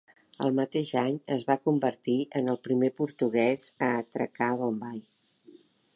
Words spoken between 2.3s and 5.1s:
en el primer portuguès a atracar a Bombai.